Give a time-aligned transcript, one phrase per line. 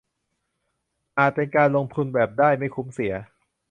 [1.17, 3.13] อาจเป็นการลงทุนแบบได้ไม่คุ้มเสีย